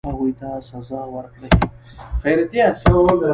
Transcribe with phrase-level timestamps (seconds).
[0.09, 1.49] هغوی ته سزا ورکړي.